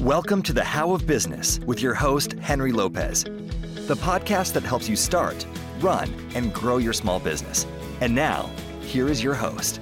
[0.00, 4.88] Welcome to the How of Business with your host, Henry Lopez, the podcast that helps
[4.88, 5.44] you start,
[5.80, 7.66] run, and grow your small business.
[8.00, 8.48] And now,
[8.80, 9.78] here is your host.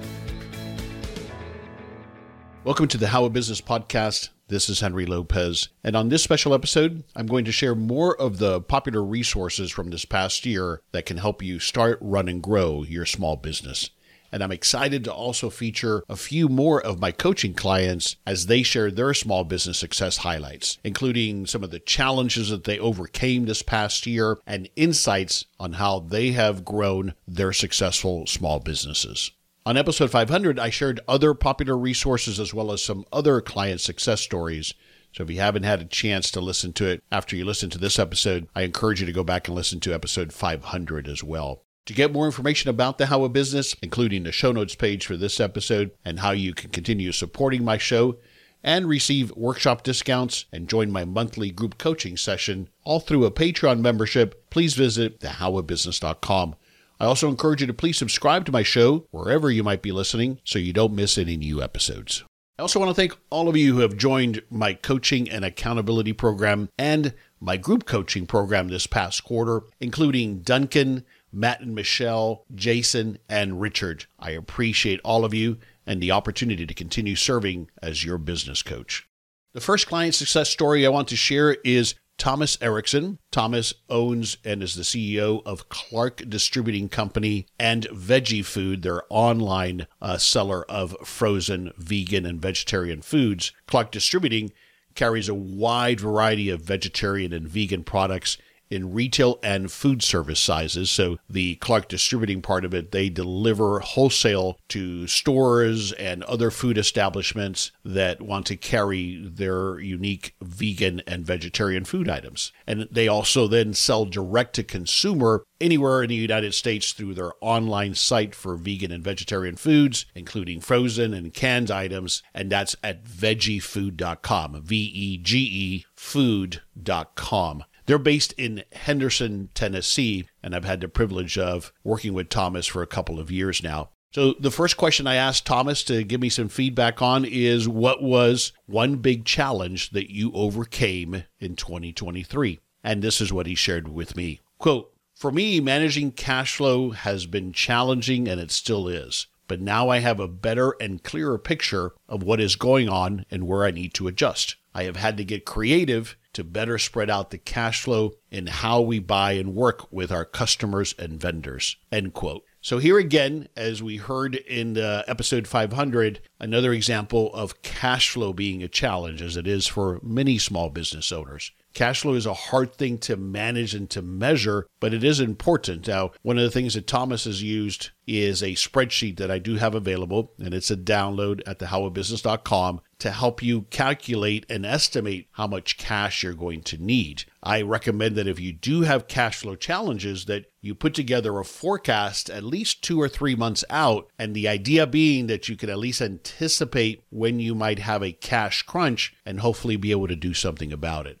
[2.65, 4.27] Welcome to the How of Business podcast.
[4.49, 5.69] This is Henry Lopez.
[5.85, 9.89] And on this special episode, I'm going to share more of the popular resources from
[9.89, 13.89] this past year that can help you start, run, and grow your small business.
[14.31, 18.63] And I'm excited to also feature a few more of my coaching clients as they
[18.63, 23.61] share their small business success highlights, including some of the challenges that they overcame this
[23.61, 29.31] past year and insights on how they have grown their successful small businesses.
[29.65, 34.21] On episode 500, I shared other popular resources as well as some other client success
[34.21, 34.73] stories.
[35.11, 37.77] So if you haven't had a chance to listen to it after you listen to
[37.77, 41.63] this episode, I encourage you to go back and listen to episode 500 as well.
[41.85, 45.17] To get more information about the How of Business, including the show notes page for
[45.17, 48.17] this episode and how you can continue supporting my show
[48.63, 53.79] and receive workshop discounts and join my monthly group coaching session, all through a Patreon
[53.79, 56.55] membership, please visit thehowofbusiness.com.
[56.99, 60.41] I also encourage you to please subscribe to my show wherever you might be listening
[60.43, 62.23] so you don't miss any new episodes.
[62.57, 66.11] I also want to thank all of you who have joined my coaching and accountability
[66.11, 73.17] program and my group coaching program this past quarter, including Duncan, Matt and Michelle, Jason,
[73.27, 74.05] and Richard.
[74.17, 79.07] I appreciate all of you and the opportunity to continue serving as your business coach.
[79.53, 83.17] The first client success story I want to share is Thomas Erickson.
[83.31, 90.17] Thomas owns and is the CEO of Clark Distributing Company and Vegefood, their online uh,
[90.17, 93.51] seller of frozen vegan and vegetarian foods.
[93.65, 94.51] Clark Distributing
[94.95, 98.37] carries a wide variety of vegetarian and vegan products
[98.69, 100.91] in retail and food service sizes.
[100.91, 106.77] So the Clark distributing part of it, they deliver wholesale to stores and other food
[106.77, 112.51] establishments that want to carry their unique vegan and vegetarian food items.
[112.67, 117.31] And they also then sell direct to consumer anywhere in the United States through their
[117.41, 123.03] online site for vegan and vegetarian foods, including frozen and canned items, and that's at
[123.03, 127.63] vegefood.com, V E G E food.com.
[127.89, 132.83] They're based in Henderson, Tennessee, and I've had the privilege of working with Thomas for
[132.83, 133.89] a couple of years now.
[134.13, 138.03] So, the first question I asked Thomas to give me some feedback on is what
[138.03, 142.59] was one big challenge that you overcame in 2023?
[142.83, 144.39] And this is what he shared with me.
[144.59, 149.25] Quote, for me, managing cash flow has been challenging and it still is.
[149.47, 153.47] But now I have a better and clearer picture of what is going on and
[153.47, 154.57] where I need to adjust.
[154.75, 158.81] I have had to get creative to better spread out the cash flow in how
[158.81, 161.77] we buy and work with our customers and vendors.
[161.91, 162.43] End quote.
[162.61, 168.33] So here again, as we heard in uh, episode 500, another example of cash flow
[168.33, 171.51] being a challenge as it is for many small business owners.
[171.73, 175.87] Cash flow is a hard thing to manage and to measure, but it is important.
[175.87, 179.55] Now, one of the things that Thomas has used is a spreadsheet that I do
[179.55, 185.47] have available, and it's a download at thehowofbusiness.com to help you calculate and estimate how
[185.47, 187.23] much cash you're going to need.
[187.41, 191.45] I recommend that if you do have cash flow challenges that you put together a
[191.45, 195.69] forecast at least 2 or 3 months out and the idea being that you can
[195.69, 200.15] at least anticipate when you might have a cash crunch and hopefully be able to
[200.15, 201.19] do something about it.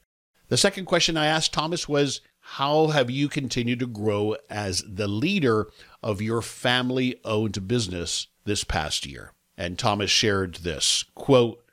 [0.49, 5.07] The second question I asked Thomas was how have you continued to grow as the
[5.07, 5.69] leader
[6.01, 9.33] of your family owned business this past year?
[9.55, 11.63] And Thomas shared this quote,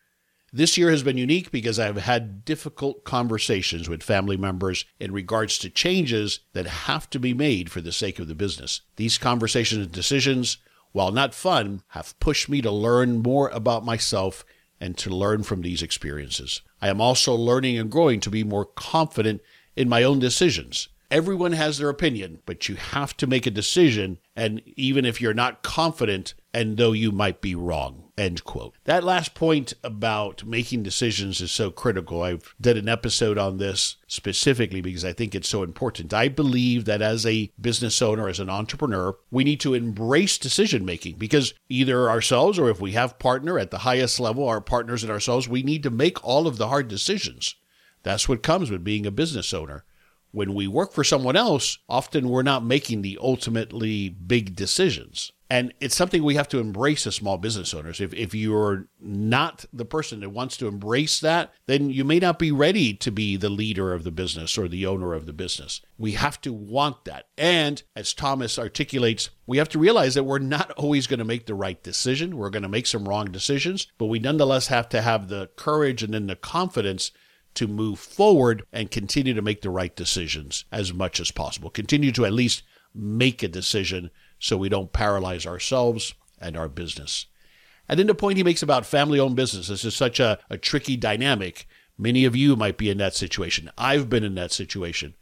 [0.56, 5.58] this year has been unique because I've had difficult conversations with family members in regards
[5.58, 8.80] to changes that have to be made for the sake of the business.
[8.96, 10.56] These conversations and decisions,
[10.92, 14.44] while not fun, have pushed me to learn more about myself
[14.80, 16.62] and to learn from these experiences.
[16.80, 19.42] I am also learning and growing to be more confident
[19.74, 20.88] in my own decisions.
[21.10, 24.18] Everyone has their opinion, but you have to make a decision.
[24.34, 28.05] And even if you're not confident, and though you might be wrong.
[28.18, 28.74] End quote.
[28.84, 32.22] That last point about making decisions is so critical.
[32.22, 36.14] I've did an episode on this specifically because I think it's so important.
[36.14, 40.86] I believe that as a business owner, as an entrepreneur, we need to embrace decision
[40.86, 45.02] making because either ourselves or if we have partner at the highest level, our partners
[45.02, 47.54] and ourselves, we need to make all of the hard decisions.
[48.02, 49.84] That's what comes with being a business owner.
[50.30, 55.32] When we work for someone else, often we're not making the ultimately big decisions.
[55.48, 58.00] And it's something we have to embrace as small business owners.
[58.00, 62.38] If, if you're not the person that wants to embrace that, then you may not
[62.38, 65.80] be ready to be the leader of the business or the owner of the business.
[65.98, 67.28] We have to want that.
[67.38, 71.46] And as Thomas articulates, we have to realize that we're not always going to make
[71.46, 72.36] the right decision.
[72.36, 76.02] We're going to make some wrong decisions, but we nonetheless have to have the courage
[76.02, 77.12] and then the confidence
[77.54, 81.70] to move forward and continue to make the right decisions as much as possible.
[81.70, 82.62] Continue to at least
[82.94, 87.26] make a decision so we don't paralyze ourselves and our business.
[87.88, 90.58] And then the point he makes about family owned business this is such a, a
[90.58, 91.68] tricky dynamic.
[91.98, 93.70] Many of you might be in that situation.
[93.78, 95.14] I've been in that situation.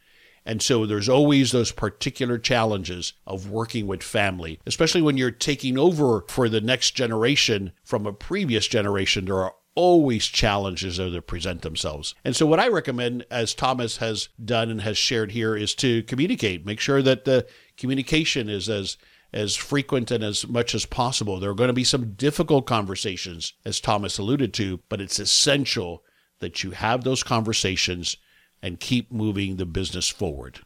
[0.46, 5.78] And so there's always those particular challenges of working with family, especially when you're taking
[5.78, 9.24] over for the next generation from a previous generation.
[9.24, 12.14] There are always challenges that present themselves.
[12.24, 16.02] And so, what I recommend, as Thomas has done and has shared here, is to
[16.04, 16.66] communicate.
[16.66, 18.96] Make sure that the communication is as
[19.32, 21.40] as frequent and as much as possible.
[21.40, 26.04] There are going to be some difficult conversations, as Thomas alluded to, but it's essential
[26.38, 28.16] that you have those conversations
[28.62, 30.60] and keep moving the business forward.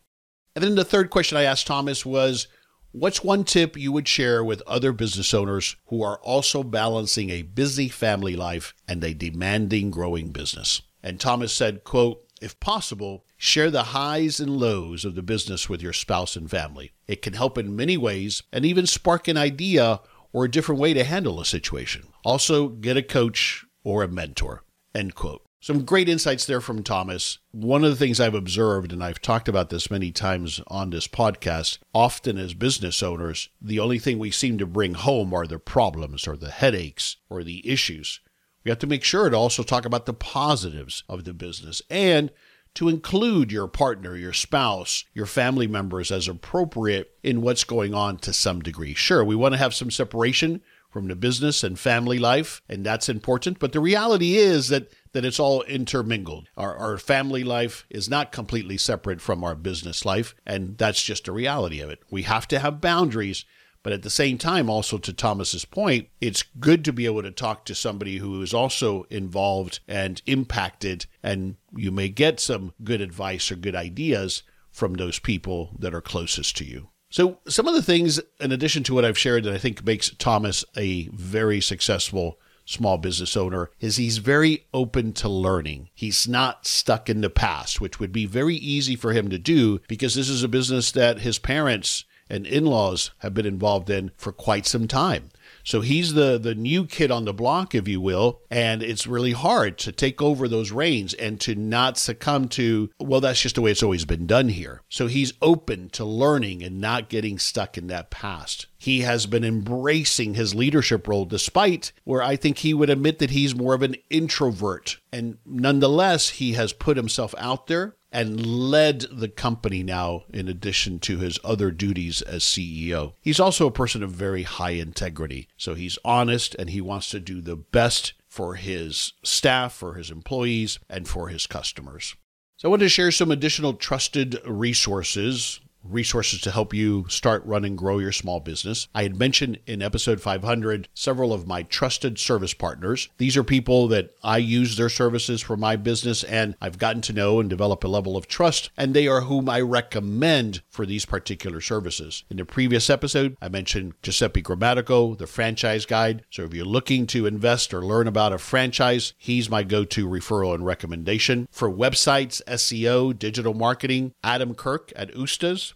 [0.54, 2.46] And then the third question I asked Thomas was
[2.92, 7.42] What's one tip you would share with other business owners who are also balancing a
[7.42, 10.80] busy family life and a demanding growing business?
[11.02, 15.82] And Thomas said, quote, if possible, share the highs and lows of the business with
[15.82, 16.92] your spouse and family.
[17.06, 20.00] It can help in many ways and even spark an idea
[20.32, 22.06] or a different way to handle a situation.
[22.24, 24.64] Also, get a coach or a mentor.
[24.94, 25.47] End quote.
[25.60, 27.38] Some great insights there from Thomas.
[27.50, 31.08] One of the things I've observed, and I've talked about this many times on this
[31.08, 35.58] podcast, often as business owners, the only thing we seem to bring home are the
[35.58, 38.20] problems or the headaches or the issues.
[38.62, 42.30] We have to make sure to also talk about the positives of the business and
[42.74, 48.18] to include your partner, your spouse, your family members as appropriate in what's going on
[48.18, 48.94] to some degree.
[48.94, 53.08] Sure, we want to have some separation from the business and family life, and that's
[53.08, 53.58] important.
[53.58, 56.48] But the reality is that that it's all intermingled.
[56.56, 61.28] Our, our family life is not completely separate from our business life, and that's just
[61.28, 62.00] a reality of it.
[62.10, 63.44] We have to have boundaries,
[63.82, 67.30] but at the same time, also to Thomas's point, it's good to be able to
[67.30, 73.00] talk to somebody who is also involved and impacted, and you may get some good
[73.00, 76.88] advice or good ideas from those people that are closest to you.
[77.10, 80.10] So, some of the things, in addition to what I've shared, that I think makes
[80.10, 85.88] Thomas a very successful small business owner is he's very open to learning.
[85.94, 89.80] He's not stuck in the past, which would be very easy for him to do
[89.88, 94.10] because this is a business that his parents and in laws have been involved in
[94.16, 95.30] for quite some time.
[95.64, 99.32] So he's the the new kid on the block, if you will, and it's really
[99.32, 103.60] hard to take over those reins and to not succumb to well, that's just the
[103.60, 104.82] way it's always been done here.
[104.88, 108.66] So he's open to learning and not getting stuck in that past.
[108.78, 113.30] He has been embracing his leadership role despite where I think he would admit that
[113.30, 114.98] he's more of an introvert.
[115.12, 120.98] And nonetheless, he has put himself out there and led the company now in addition
[120.98, 123.12] to his other duties as CEO.
[123.20, 125.46] He's also a person of very high integrity.
[125.56, 130.10] So he's honest and he wants to do the best for his staff, for his
[130.10, 132.16] employees, and for his customers.
[132.56, 137.64] So I want to share some additional trusted resources resources to help you start, run,
[137.64, 138.88] and grow your small business.
[138.94, 143.08] I had mentioned in episode 500 several of my trusted service partners.
[143.18, 147.12] These are people that I use their services for my business and I've gotten to
[147.12, 151.04] know and develop a level of trust, and they are whom I recommend for these
[151.04, 152.24] particular services.
[152.30, 156.24] In the previous episode, I mentioned Giuseppe Grammatico, the franchise guide.
[156.30, 160.08] So if you're looking to invest or learn about a franchise, he's my go to
[160.08, 161.48] referral and recommendation.
[161.50, 165.10] For websites, SEO, digital marketing, Adam Kirk at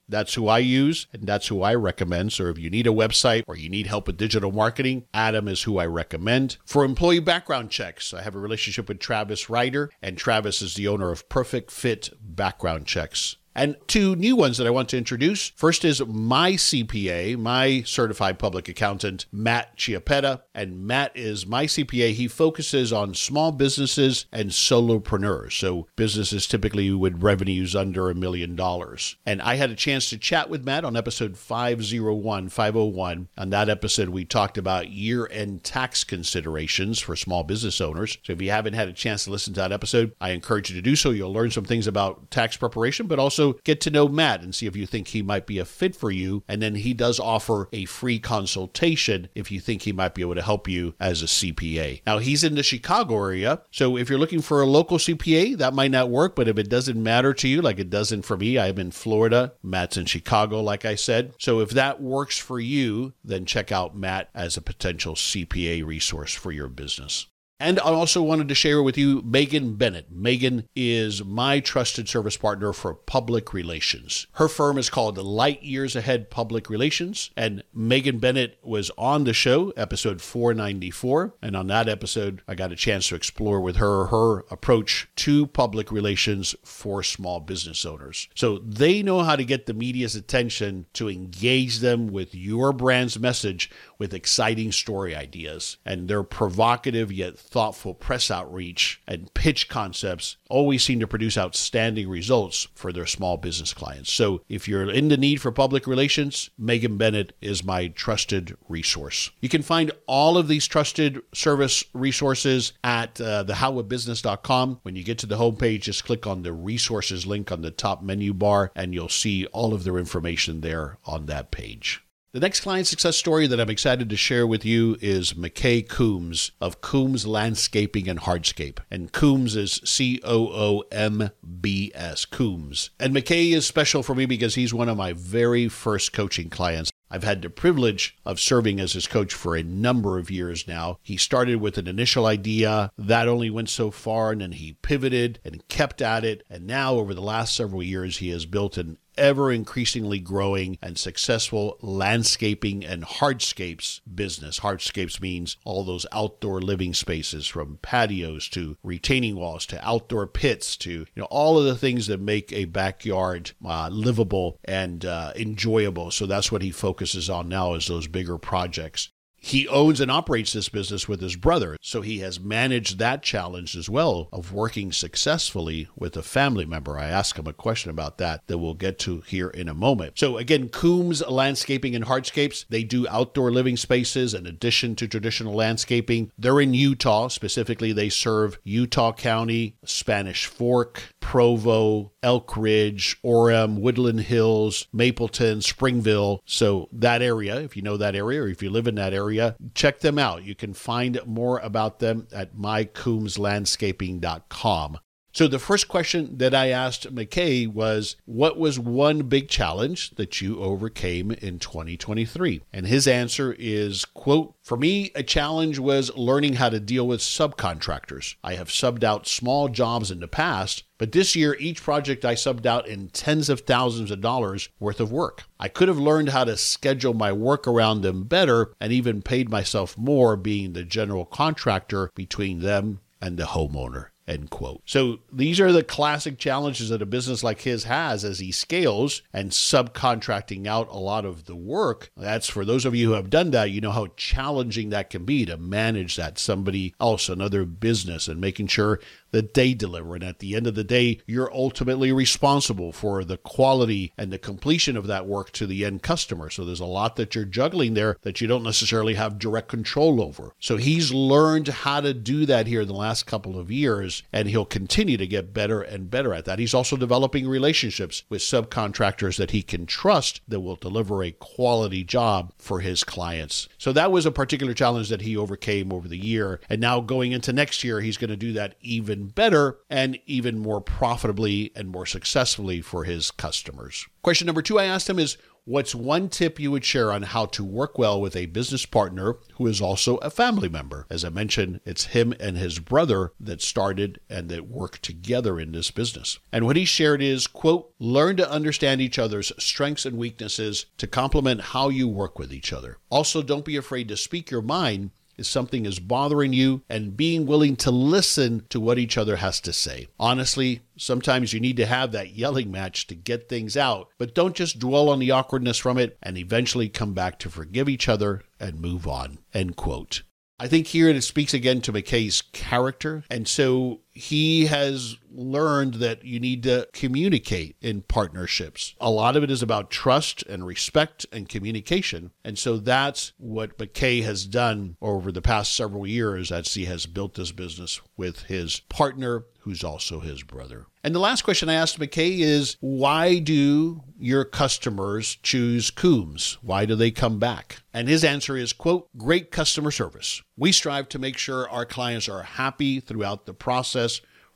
[0.08, 2.32] That's who I use and that's who I recommend.
[2.32, 5.62] So if you need a website or you need help with digital marketing, Adam is
[5.62, 6.56] who I recommend.
[6.64, 10.88] For employee background checks, I have a relationship with Travis Ryder, and Travis is the
[10.88, 13.36] owner of Perfect Fit Background Checks.
[13.54, 15.50] And two new ones that I want to introduce.
[15.50, 20.42] First is my CPA, my certified public accountant, Matt Chiappetta.
[20.54, 22.12] And Matt is my CPA.
[22.12, 25.52] He focuses on small businesses and solopreneurs.
[25.52, 29.16] So businesses typically with revenues under a million dollars.
[29.26, 33.28] And I had a chance to chat with Matt on episode 501, 501.
[33.36, 38.18] On that episode, we talked about year end tax considerations for small business owners.
[38.22, 40.76] So if you haven't had a chance to listen to that episode, I encourage you
[40.76, 41.10] to do so.
[41.10, 44.54] You'll learn some things about tax preparation, but also also get to know Matt and
[44.54, 46.42] see if you think he might be a fit for you.
[46.48, 50.34] And then he does offer a free consultation if you think he might be able
[50.34, 52.02] to help you as a CPA.
[52.06, 53.62] Now, he's in the Chicago area.
[53.70, 56.36] So if you're looking for a local CPA, that might not work.
[56.36, 59.52] But if it doesn't matter to you, like it doesn't for me, I'm in Florida.
[59.62, 61.34] Matt's in Chicago, like I said.
[61.38, 66.32] So if that works for you, then check out Matt as a potential CPA resource
[66.32, 67.26] for your business.
[67.60, 70.10] And I also wanted to share with you Megan Bennett.
[70.10, 74.26] Megan is my trusted service partner for public relations.
[74.32, 79.32] Her firm is called Light Years Ahead Public Relations, and Megan Bennett was on the
[79.32, 81.34] show, episode 494.
[81.40, 85.46] And on that episode, I got a chance to explore with her her approach to
[85.46, 88.28] public relations for small business owners.
[88.34, 93.20] So they know how to get the media's attention to engage them with your brand's
[93.20, 95.76] message with exciting story ideas.
[95.84, 102.08] And they're provocative yet thoughtful press outreach and pitch concepts always seem to produce outstanding
[102.08, 104.10] results for their small business clients.
[104.10, 109.30] So if you're in the need for public relations, Megan Bennett is my trusted resource.
[109.40, 114.80] You can find all of these trusted service resources at uh, thehowofbusiness.com.
[114.82, 118.02] When you get to the homepage, just click on the resources link on the top
[118.02, 122.02] menu bar and you'll see all of their information there on that page.
[122.34, 126.52] The next client success story that I'm excited to share with you is McKay Coombs
[126.62, 128.78] of Coombs Landscaping and Hardscape.
[128.90, 131.28] And Coombs is C O O M
[131.60, 132.88] B S, Coombs.
[132.98, 136.90] And McKay is special for me because he's one of my very first coaching clients.
[137.12, 140.98] I've had the privilege of serving as his coach for a number of years now.
[141.02, 145.38] He started with an initial idea that only went so far, and then he pivoted
[145.44, 146.42] and kept at it.
[146.48, 150.96] And now, over the last several years, he has built an ever increasingly growing and
[150.96, 154.60] successful landscaping and hardscapes business.
[154.60, 160.78] Hardscapes means all those outdoor living spaces from patios to retaining walls to outdoor pits
[160.78, 165.32] to you know all of the things that make a backyard uh, livable and uh,
[165.36, 166.10] enjoyable.
[166.10, 169.11] So that's what he focuses on now is those bigger projects
[169.42, 171.76] he owns and operates this business with his brother.
[171.82, 176.96] So he has managed that challenge as well of working successfully with a family member.
[176.96, 180.16] I asked him a question about that that we'll get to here in a moment.
[180.16, 185.54] So again, Coombs Landscaping and Hardscapes, they do outdoor living spaces in addition to traditional
[185.54, 186.30] landscaping.
[186.38, 187.26] They're in Utah.
[187.26, 196.40] Specifically, they serve Utah County, Spanish Fork, Provo, Elk Ridge, Orem, Woodland Hills, Mapleton, Springville.
[196.44, 199.31] So that area, if you know that area or if you live in that area,
[199.32, 200.44] area, check them out.
[200.44, 204.98] You can find more about them at mycoombslandscaping.com.
[205.34, 210.42] So the first question that I asked McKay was, what was one big challenge that
[210.42, 212.60] you overcame in 2023?
[212.70, 217.20] And his answer is, quote, for me, a challenge was learning how to deal with
[217.20, 218.34] subcontractors.
[218.44, 222.34] I have subbed out small jobs in the past, but this year, each project I
[222.34, 225.44] subbed out in tens of thousands of dollars worth of work.
[225.58, 229.48] I could have learned how to schedule my work around them better and even paid
[229.48, 234.11] myself more being the general contractor between them and the homeowner.
[234.28, 234.82] End quote.
[234.84, 239.22] So these are the classic challenges that a business like his has as he scales
[239.32, 242.10] and subcontracting out a lot of the work.
[242.16, 245.24] That's for those of you who have done that, you know how challenging that can
[245.24, 249.00] be to manage that somebody else, another business, and making sure
[249.32, 250.14] that they deliver.
[250.14, 254.38] And at the end of the day, you're ultimately responsible for the quality and the
[254.38, 256.48] completion of that work to the end customer.
[256.48, 260.22] So there's a lot that you're juggling there that you don't necessarily have direct control
[260.22, 260.54] over.
[260.60, 264.48] So he's learned how to do that here in the last couple of years, and
[264.48, 266.58] he'll continue to get better and better at that.
[266.58, 272.04] He's also developing relationships with subcontractors that he can trust that will deliver a quality
[272.04, 273.68] job for his clients.
[273.78, 276.60] So that was a particular challenge that he overcame over the year.
[276.68, 280.58] And now going into next year, he's going to do that even better and even
[280.58, 284.06] more profitably and more successfully for his customers.
[284.22, 287.46] Question number two I asked him is What's one tip you would share on how
[287.46, 291.06] to work well with a business partner who is also a family member?
[291.08, 295.70] As I mentioned, it's him and his brother that started and that work together in
[295.70, 296.40] this business.
[296.50, 301.06] And what he shared is, quote, learn to understand each other's strengths and weaknesses to
[301.06, 302.98] complement how you work with each other.
[303.08, 307.46] Also, don't be afraid to speak your mind if something is bothering you and being
[307.46, 310.08] willing to listen to what each other has to say.
[310.18, 314.56] Honestly, sometimes you need to have that yelling match to get things out, but don't
[314.56, 318.42] just dwell on the awkwardness from it and eventually come back to forgive each other
[318.60, 319.38] and move on.
[319.54, 320.22] End quote.
[320.58, 323.24] I think here it speaks again to McKay's character.
[323.28, 328.94] And so he has learned that you need to communicate in partnerships.
[329.00, 332.32] A lot of it is about trust and respect and communication.
[332.44, 337.06] And so that's what McKay has done over the past several years as he has
[337.06, 340.86] built this business with his partner, who's also his brother.
[341.04, 346.58] And the last question I asked McKay is why do your customers choose Coombs?
[346.62, 347.82] Why do they come back?
[347.92, 350.42] And his answer is, quote, great customer service.
[350.56, 354.01] We strive to make sure our clients are happy throughout the process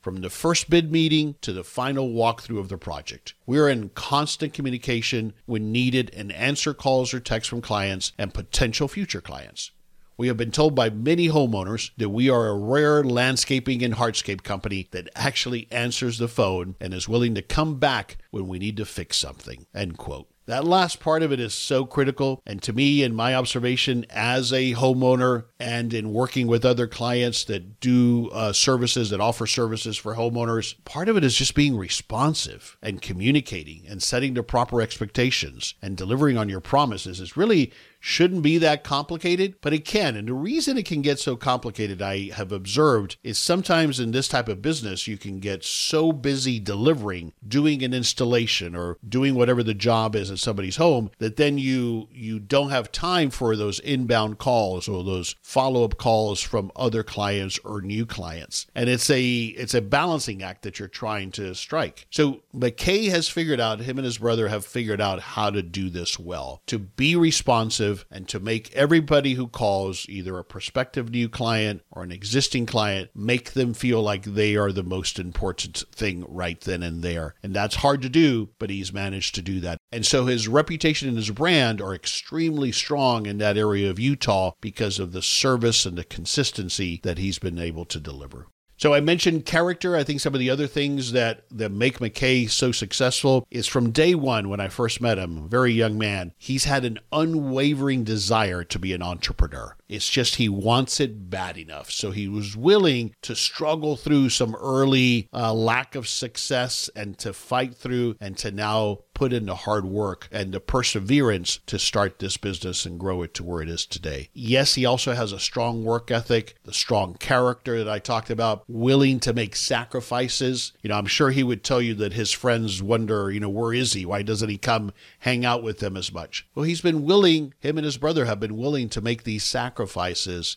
[0.07, 3.35] from the first bid meeting to the final walkthrough of the project.
[3.45, 8.87] We're in constant communication when needed and answer calls or texts from clients and potential
[8.87, 9.73] future clients.
[10.17, 14.45] We have been told by many homeowners that we are a rare landscaping and hardscape
[14.45, 18.77] company that actually answers the phone and is willing to come back when we need
[18.77, 19.67] to fix something.
[19.75, 20.29] End quote.
[20.47, 22.41] That last part of it is so critical.
[22.47, 27.43] And to me, in my observation as a homeowner and in working with other clients
[27.45, 31.77] that do uh, services, that offer services for homeowners, part of it is just being
[31.77, 37.21] responsive and communicating and setting the proper expectations and delivering on your promises.
[37.21, 40.17] It's really shouldn't be that complicated, but it can.
[40.17, 44.29] And the reason it can get so complicated, I have observed, is sometimes in this
[44.29, 49.63] type of business, you can get so busy delivering, doing an installation or doing whatever
[49.63, 53.81] the job is at somebody's home that then you you don't have time for those
[53.81, 58.67] inbound calls or those follow-up calls from other clients or new clients.
[58.75, 62.07] And it's a it's a balancing act that you're trying to strike.
[62.11, 65.91] So McKay has figured out, him and his brother have figured out how to do
[65.91, 71.29] this well, to be responsive and to make everybody who calls either a prospective new
[71.29, 76.25] client or an existing client make them feel like they are the most important thing
[76.29, 77.35] right then and there.
[77.43, 79.79] And that's hard to do, but he's managed to do that.
[79.93, 84.53] And so his reputation and his brand are extremely strong in that area of Utah
[84.61, 88.47] because of the service and the consistency that he's been able to deliver.
[88.79, 89.97] So I mentioned character.
[89.97, 93.91] I think some of the other things that, that make McKay so successful is from
[93.91, 98.65] day one when I first met him, very young man, he's had an unwavering desire
[98.65, 99.77] to be an entrepreneur.
[99.89, 101.91] It's just he wants it bad enough.
[101.91, 107.33] So he was willing to struggle through some early uh, lack of success and to
[107.33, 112.19] fight through and to now put in the hard work and the perseverance to start
[112.19, 114.29] this business and grow it to where it is today.
[114.35, 118.65] Yes, he also has a strong work ethic, the strong character that I talked about,
[118.69, 120.73] willing to make sacrifices.
[120.83, 123.73] You know, I'm sure he would tell you that his friends wonder, you know, where
[123.73, 124.05] is he?
[124.05, 126.47] Why doesn't he come hang out with them as much?
[126.55, 129.76] Well, he's been willing, him and his brother have been willing to make these sacrifices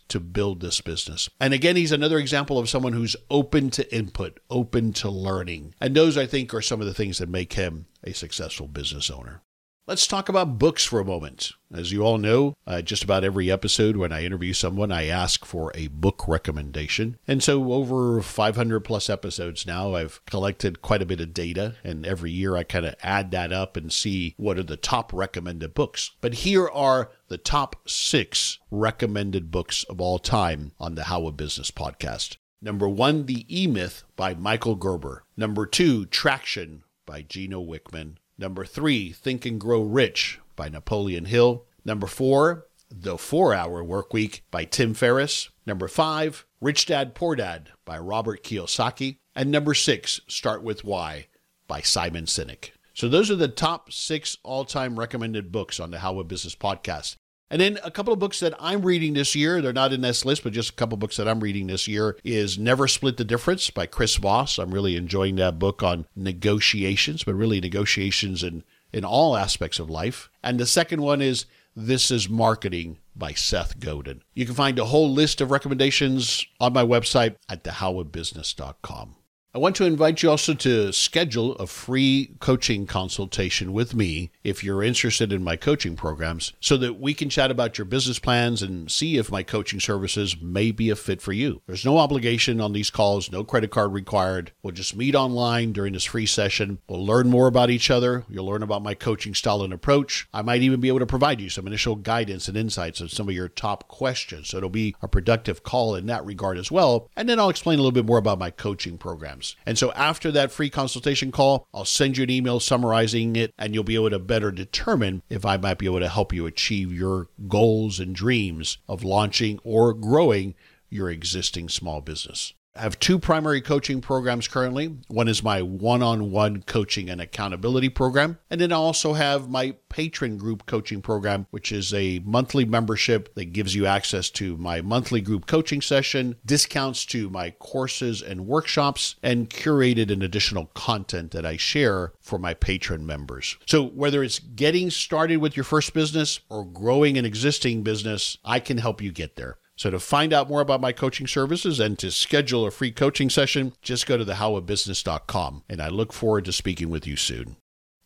[0.08, 1.30] to build this business.
[1.40, 5.76] And again, he's another example of someone who's open to input, open to learning.
[5.82, 9.10] And those, I think, are some of the things that make him a successful business
[9.10, 9.42] owner.
[9.90, 11.54] Let's talk about books for a moment.
[11.74, 15.44] As you all know, uh, just about every episode when I interview someone, I ask
[15.46, 17.18] for a book recommendation.
[17.28, 21.74] And so, over 500 plus episodes now, I've collected quite a bit of data.
[21.84, 25.12] And every year I kind of add that up and see what are the top
[25.12, 26.12] recommended books.
[26.22, 31.36] But here are the top six recommended books of all time on the How of
[31.36, 32.38] Business podcast.
[32.62, 35.24] Number one, The E Myth by Michael Gerber.
[35.36, 38.18] Number two, Traction by Gino Wickman.
[38.40, 41.66] Number three, Think and Grow Rich by Napoleon Hill.
[41.84, 45.50] Number four, The Four Hour Workweek by Tim Ferriss.
[45.66, 49.18] Number five, Rich Dad Poor Dad by Robert Kiyosaki.
[49.36, 51.28] And number six, Start with Why
[51.68, 52.72] by Simon Sinek.
[52.94, 56.56] So those are the top six all time recommended books on the How of Business
[56.56, 57.18] podcast.
[57.52, 60.24] And then a couple of books that I'm reading this year, they're not in this
[60.24, 63.18] list, but just a couple of books that I'm reading this year is Never Split
[63.18, 64.60] the Difference by Chris Voss.
[64.60, 69.90] I'm really enjoying that book on negotiations, but really negotiations in, in all aspects of
[69.90, 70.30] life.
[70.44, 74.22] And the second one is This is Marketing by Seth Godin.
[74.36, 79.16] You can find a whole list of recommendations on my website at thehowofbusiness.com.
[79.52, 84.64] I want to invite you also to schedule a free coaching consultation with me if
[84.64, 88.62] you're interested in my coaching programs so that we can chat about your business plans
[88.62, 91.64] and see if my coaching services may be a fit for you.
[91.66, 94.52] There's no obligation on these calls, no credit card required.
[94.62, 96.78] We'll just meet online during this free session.
[96.88, 98.26] We'll learn more about each other.
[98.30, 100.28] You'll learn about my coaching style and approach.
[100.32, 103.28] I might even be able to provide you some initial guidance and insights on some
[103.28, 104.50] of your top questions.
[104.50, 107.10] So it'll be a productive call in that regard as well.
[107.16, 109.56] And then I'll explain a little bit more about my coaching program programs.
[109.66, 113.74] And so after that free consultation call, I'll send you an email summarizing it, and
[113.74, 116.94] you'll be able to better determine if I might be able to help you achieve
[116.94, 120.56] your goals and dreams of launching or growing
[120.90, 122.54] your existing small business.
[122.80, 124.96] I have two primary coaching programs currently.
[125.10, 128.40] One is my one on one coaching and accountability program.
[128.50, 133.36] And then I also have my Patreon group coaching program, which is a monthly membership
[133.36, 138.48] that gives you access to my monthly group coaching session, discounts to my courses and
[138.48, 143.58] workshops, and curated and additional content that I share for my Patreon members.
[143.66, 148.62] So whether it's getting started with your first business or growing an existing business, I
[148.62, 149.58] can help you get there.
[149.80, 153.30] So to find out more about my coaching services and to schedule a free coaching
[153.30, 155.64] session, just go to thehowofbusiness.com.
[155.70, 157.56] And I look forward to speaking with you soon.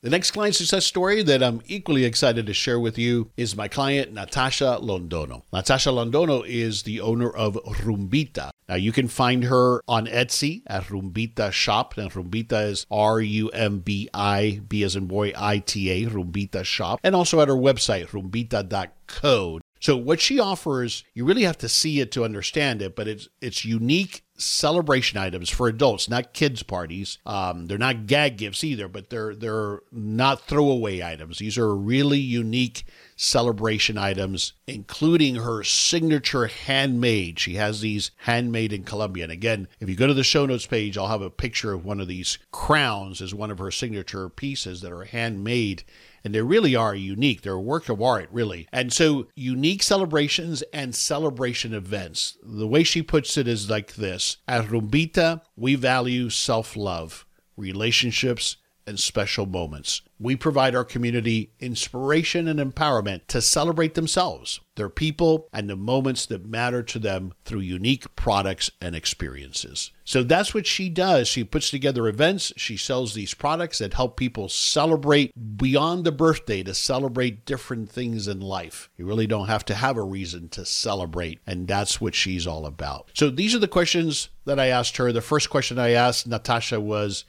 [0.03, 3.67] The next client success story that I'm equally excited to share with you is my
[3.67, 5.41] client, Natasha Londono.
[5.51, 8.51] Natasha Londono is the owner of Rumbita.
[8.69, 11.97] Now, you can find her on Etsy at Rumbita Shop.
[11.97, 16.07] And Rumbita is R U M B I, B as in boy, I T A,
[16.07, 16.99] Rumbita Shop.
[17.03, 19.59] And also at her website, rumbita.co.
[19.83, 23.27] So what she offers, you really have to see it to understand it, but it's
[23.41, 27.17] it's unique celebration items for adults, not kids parties.
[27.25, 31.39] Um, they're not gag gifts either, but they're they're not throwaway items.
[31.39, 32.85] These are really unique
[33.17, 37.37] celebration items, including her signature handmade.
[37.37, 39.25] She has these handmade in Colombia.
[39.25, 41.83] And again, if you go to the show notes page, I'll have a picture of
[41.83, 45.83] one of these crowns as one of her signature pieces that are handmade
[46.23, 47.41] and they really are unique.
[47.41, 48.67] They're a work of art, really.
[48.71, 52.37] And so, unique celebrations and celebration events.
[52.41, 57.25] The way she puts it is like this At Rumbita, we value self love,
[57.57, 60.01] relationships, and special moments.
[60.19, 66.25] We provide our community inspiration and empowerment to celebrate themselves, their people, and the moments
[66.27, 69.91] that matter to them through unique products and experiences.
[70.05, 71.27] So that's what she does.
[71.27, 76.63] She puts together events, she sells these products that help people celebrate beyond the birthday
[76.63, 78.89] to celebrate different things in life.
[78.97, 82.65] You really don't have to have a reason to celebrate, and that's what she's all
[82.65, 83.11] about.
[83.13, 85.11] So these are the questions that I asked her.
[85.11, 87.25] The first question I asked Natasha was,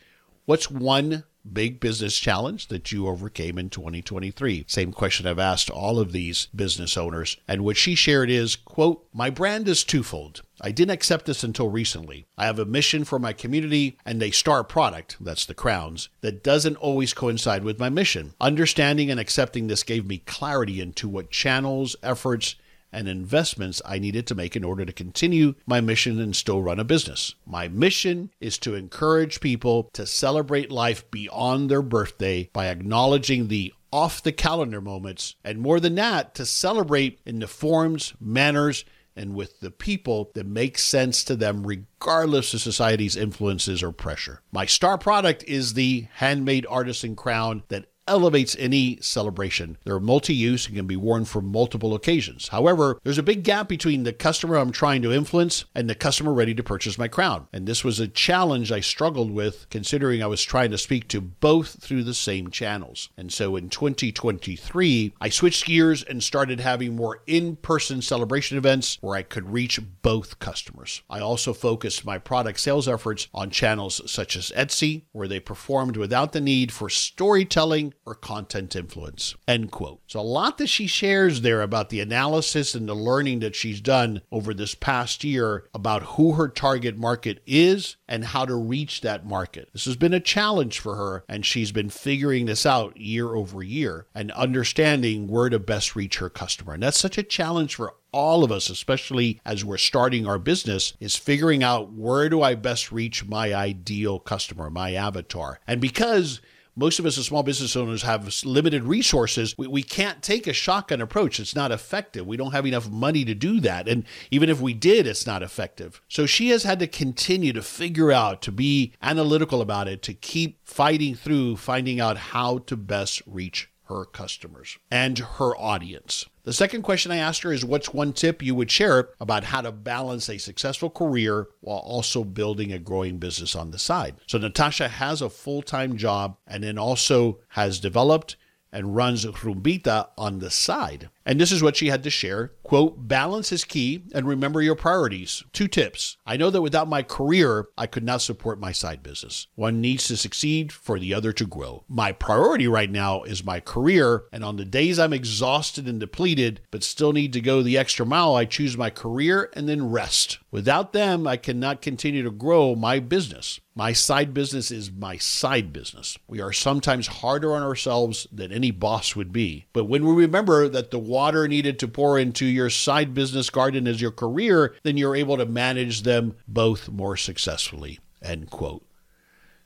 [0.46, 4.64] What's one big business challenge that you overcame in 2023?
[4.66, 7.36] Same question I've asked all of these business owners.
[7.46, 10.42] And what she shared is, quote, my brand is twofold.
[10.60, 12.26] I didn't accept this until recently.
[12.38, 16.44] I have a mission for my community and a star product, that's the crowns, that
[16.44, 18.34] doesn't always coincide with my mission.
[18.40, 22.56] Understanding and accepting this gave me clarity into what channels, efforts,
[22.94, 26.78] and investments I needed to make in order to continue my mission and still run
[26.78, 27.34] a business.
[27.44, 33.74] My mission is to encourage people to celebrate life beyond their birthday by acknowledging the
[33.92, 38.84] off the calendar moments, and more than that, to celebrate in the forms, manners,
[39.16, 44.40] and with the people that make sense to them regardless of society's influences or pressure.
[44.50, 49.78] My star product is the handmade artisan crown that elevates any celebration.
[49.84, 52.48] They're multi use and can be worn for multiple occasions.
[52.48, 56.32] However, there's a big gap between the customer I'm trying to influence and the customer
[56.32, 57.48] ready to purchase my crown.
[57.52, 61.20] And this was a challenge I struggled with considering I was trying to speak to
[61.20, 63.08] both through the same channels.
[63.16, 68.98] And so in 2023, I switched gears and started having more in person celebration events
[69.00, 71.02] where I could reach both customers.
[71.08, 75.96] I also focused my product sales efforts on channels such as Etsy, where they performed
[75.96, 79.34] without the need for storytelling or content influence.
[79.48, 80.00] End quote.
[80.06, 83.80] So, a lot that she shares there about the analysis and the learning that she's
[83.80, 89.00] done over this past year about who her target market is and how to reach
[89.00, 89.68] that market.
[89.72, 93.62] This has been a challenge for her, and she's been figuring this out year over
[93.62, 96.74] year and understanding where to best reach her customer.
[96.74, 100.94] And that's such a challenge for all of us, especially as we're starting our business,
[101.00, 105.58] is figuring out where do I best reach my ideal customer, my avatar.
[105.66, 106.40] And because
[106.76, 109.56] most of us as small business owners have limited resources.
[109.56, 111.38] We, we can't take a shotgun approach.
[111.38, 112.26] It's not effective.
[112.26, 113.88] We don't have enough money to do that.
[113.88, 116.00] And even if we did, it's not effective.
[116.08, 120.14] So she has had to continue to figure out, to be analytical about it, to
[120.14, 126.26] keep fighting through finding out how to best reach her customers and her audience.
[126.44, 129.62] The second question I asked her is What's one tip you would share about how
[129.62, 134.16] to balance a successful career while also building a growing business on the side?
[134.26, 138.36] So, Natasha has a full time job and then also has developed
[138.72, 141.08] and runs Rumbita on the side.
[141.26, 142.52] And this is what she had to share.
[142.62, 145.42] Quote, balance is key and remember your priorities.
[145.52, 146.16] Two tips.
[146.26, 149.46] I know that without my career, I could not support my side business.
[149.54, 151.84] One needs to succeed for the other to grow.
[151.88, 154.24] My priority right now is my career.
[154.32, 158.04] And on the days I'm exhausted and depleted, but still need to go the extra
[158.04, 160.38] mile, I choose my career and then rest.
[160.50, 163.60] Without them, I cannot continue to grow my business.
[163.76, 166.16] My side business is my side business.
[166.28, 169.66] We are sometimes harder on ourselves than any boss would be.
[169.72, 173.86] But when we remember that the water needed to pour into your side business garden
[173.86, 178.00] as your career, then you're able to manage them both more successfully.
[178.20, 178.84] End quote.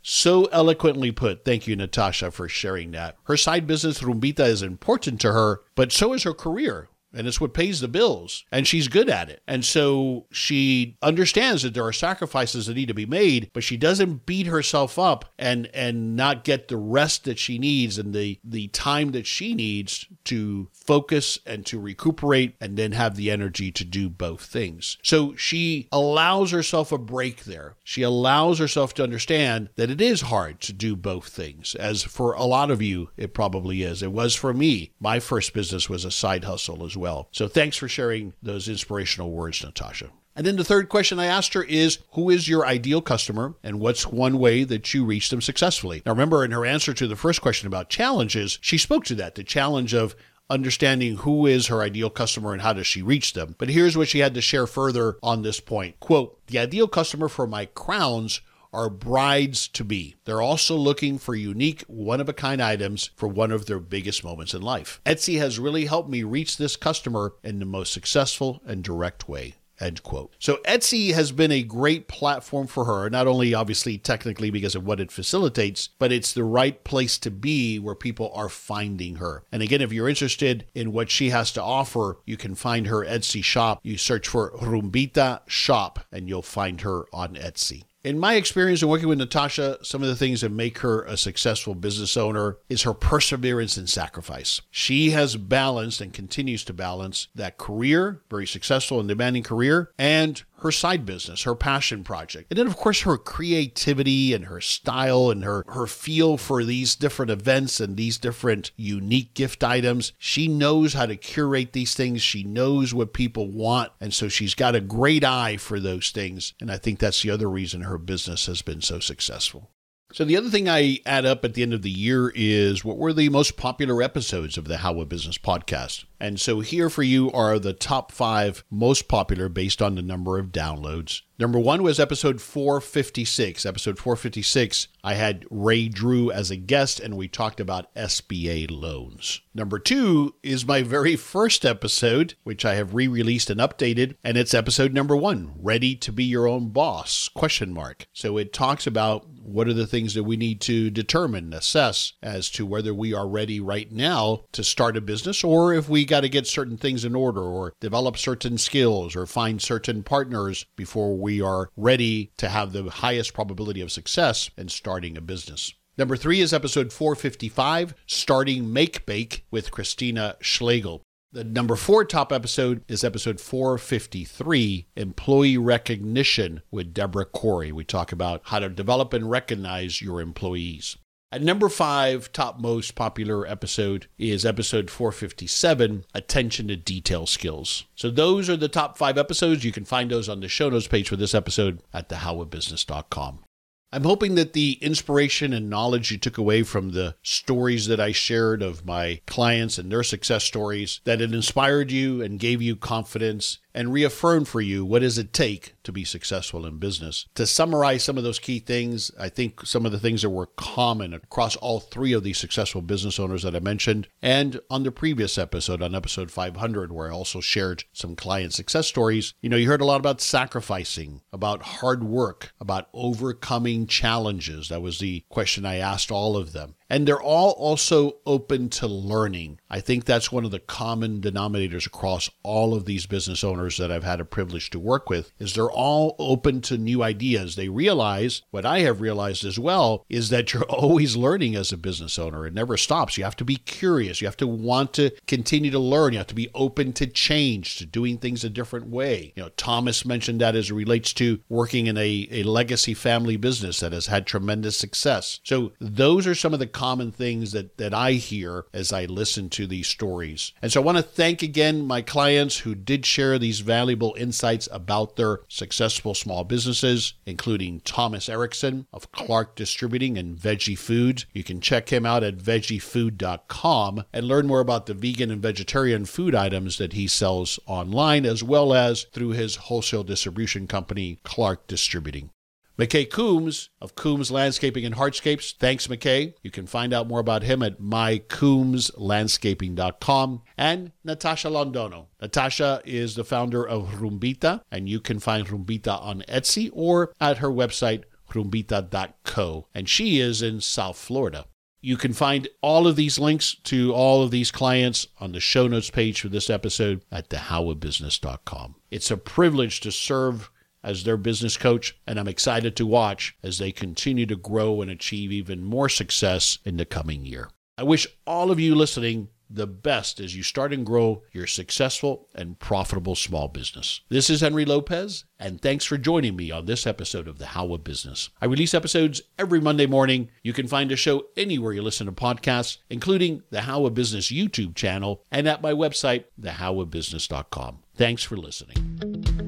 [0.02, 1.46] So eloquently put.
[1.46, 3.16] Thank you, Natasha, for sharing that.
[3.24, 7.40] Her side business, Rumbita, is important to her, but so is her career and it's
[7.40, 8.44] what pays the bills.
[8.52, 9.42] And she's good at it.
[9.46, 13.76] And so she understands that there are sacrifices that need to be made but she
[13.76, 18.38] doesn't beat herself up and and not get the rest that she needs and the
[18.44, 23.70] the time that she needs to focus and to recuperate and then have the energy
[23.70, 24.98] to do both things.
[25.02, 27.76] So she allows herself a break there.
[27.84, 31.74] She allows herself to understand that it is hard to do both things.
[31.74, 34.02] As for a lot of you it probably is.
[34.02, 34.92] It was for me.
[35.00, 37.28] My first business was a side hustle as well.
[37.32, 40.10] So thanks for sharing those inspirational words, Natasha.
[40.36, 43.80] And then the third question I asked her is Who is your ideal customer and
[43.80, 46.00] what's one way that you reach them successfully?
[46.06, 49.34] Now, remember in her answer to the first question about challenges, she spoke to that
[49.34, 50.14] the challenge of
[50.50, 53.54] understanding who is her ideal customer and how does she reach them.
[53.58, 55.98] But here's what she had to share further on this point.
[56.00, 58.40] Quote, the ideal customer for my crowns
[58.72, 60.16] are brides to be.
[60.24, 64.24] They're also looking for unique, one of a kind items for one of their biggest
[64.24, 65.00] moments in life.
[65.04, 69.54] Etsy has really helped me reach this customer in the most successful and direct way.
[69.80, 70.34] End quote.
[70.38, 74.84] So Etsy has been a great platform for her, not only obviously technically because of
[74.84, 79.44] what it facilitates, but it's the right place to be where people are finding her.
[79.52, 83.04] And again, if you're interested in what she has to offer, you can find her
[83.04, 83.80] Etsy shop.
[83.82, 87.84] You search for Rumbita Shop and you'll find her on Etsy.
[88.04, 91.16] In my experience in working with Natasha, some of the things that make her a
[91.16, 94.60] successful business owner is her perseverance and sacrifice.
[94.70, 100.40] She has balanced and continues to balance that career, very successful and demanding career, and
[100.60, 102.46] her side business, her passion project.
[102.50, 106.96] And then of course her creativity and her style and her her feel for these
[106.96, 110.12] different events and these different unique gift items.
[110.18, 112.22] She knows how to curate these things.
[112.22, 116.54] She knows what people want and so she's got a great eye for those things
[116.60, 119.70] and I think that's the other reason her business has been so successful.
[120.10, 122.96] So, the other thing I add up at the end of the year is what
[122.96, 126.06] were the most popular episodes of the How of Business podcast.
[126.18, 130.38] And so, here for you are the top five most popular based on the number
[130.38, 131.20] of downloads.
[131.38, 133.64] Number one was episode 456.
[133.64, 139.42] Episode 456, I had Ray Drew as a guest, and we talked about SBA loans.
[139.54, 144.52] Number two is my very first episode, which I have re-released and updated, and it's
[144.54, 147.28] episode number one, Ready to Be Your Own Boss?
[147.28, 148.08] Question mark.
[148.12, 152.50] So it talks about what are the things that we need to determine, assess as
[152.50, 156.20] to whether we are ready right now to start a business or if we got
[156.20, 161.16] to get certain things in order or develop certain skills or find certain partners before
[161.16, 165.74] we are ready to have the highest probability of success in starting a business.
[165.96, 171.02] Number three is episode 455, Starting Make Bake with Christina Schlegel.
[171.30, 177.70] The number four top episode is episode 453 Employee Recognition with Deborah Corey.
[177.70, 180.96] We talk about how to develop and recognize your employees.
[181.30, 187.84] At number five, top most popular episode is episode 457 Attention to Detail Skills.
[187.94, 189.64] So, those are the top five episodes.
[189.64, 193.44] You can find those on the show notes page for this episode at thehowofbusiness.com.
[193.90, 198.12] I'm hoping that the inspiration and knowledge you took away from the stories that I
[198.12, 202.76] shared of my clients and their success stories, that it inspired you and gave you
[202.76, 207.26] confidence and reaffirm for you what does it take to be successful in business.
[207.36, 210.48] To summarize some of those key things, I think some of the things that were
[210.56, 214.90] common across all three of these successful business owners that I mentioned, and on the
[214.90, 219.56] previous episode, on episode 500, where I also shared some client success stories, you know,
[219.56, 224.70] you heard a lot about sacrificing, about hard work, about overcoming challenges.
[224.70, 226.74] That was the question I asked all of them.
[226.90, 229.60] And they're all also open to learning.
[229.70, 233.92] I think that's one of the common denominators across all of these business owners that
[233.92, 237.56] I've had a privilege to work with is they're all open to new ideas.
[237.56, 241.76] They realize what I have realized as well is that you're always learning as a
[241.76, 242.46] business owner.
[242.46, 243.18] It never stops.
[243.18, 244.20] You have to be curious.
[244.20, 246.12] You have to want to continue to learn.
[246.12, 249.32] You have to be open to change, to doing things a different way.
[249.36, 253.36] You know, Thomas mentioned that as it relates to working in a, a legacy family
[253.36, 255.40] business that has had tremendous success.
[255.44, 259.50] So those are some of the common things that, that I hear as I listen
[259.50, 260.52] to these stories.
[260.62, 264.68] And so I want to thank again my clients who did share these valuable insights
[264.70, 271.24] about their successful small businesses, including Thomas Erickson of Clark Distributing and Vegefoods.
[271.32, 276.04] You can check him out at vegefood.com and learn more about the vegan and vegetarian
[276.04, 281.66] food items that he sells online, as well as through his wholesale distribution company, Clark
[281.66, 282.30] Distributing.
[282.78, 285.56] McKay Coombs of Coombs Landscaping and Hardscapes.
[285.56, 286.34] Thanks, McKay.
[286.42, 290.42] You can find out more about him at mycoombslandscaping.com.
[290.56, 292.06] And Natasha Londono.
[292.20, 297.38] Natasha is the founder of Rumbita, and you can find Rumbita on Etsy or at
[297.38, 299.66] her website, rumbita.co.
[299.74, 301.46] And she is in South Florida.
[301.80, 305.66] You can find all of these links to all of these clients on the show
[305.66, 308.76] notes page for this episode at thehowofbusiness.com.
[308.90, 310.50] It's a privilege to serve
[310.88, 314.90] as their business coach, and I'm excited to watch as they continue to grow and
[314.90, 317.50] achieve even more success in the coming year.
[317.76, 322.28] I wish all of you listening the best as you start and grow your successful
[322.34, 324.02] and profitable small business.
[324.08, 327.72] This is Henry Lopez, and thanks for joining me on this episode of The How
[327.72, 328.30] of Business.
[328.40, 330.30] I release episodes every Monday morning.
[330.42, 334.30] You can find a show anywhere you listen to podcasts, including the How of Business
[334.30, 337.78] YouTube channel and at my website, thehowofbusiness.com.
[337.94, 339.47] Thanks for listening.